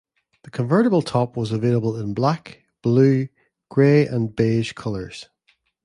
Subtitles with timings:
[0.45, 3.27] The convertible top was available in black, blue,
[3.69, 5.29] grey and beige colors.